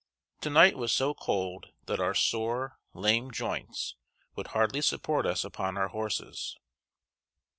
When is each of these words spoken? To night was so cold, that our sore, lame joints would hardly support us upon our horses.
To 0.41 0.49
night 0.49 0.79
was 0.79 0.91
so 0.91 1.13
cold, 1.13 1.73
that 1.85 1.99
our 1.99 2.15
sore, 2.15 2.79
lame 2.95 3.29
joints 3.29 3.93
would 4.35 4.47
hardly 4.47 4.81
support 4.81 5.27
us 5.27 5.43
upon 5.43 5.77
our 5.77 5.89
horses. 5.89 6.57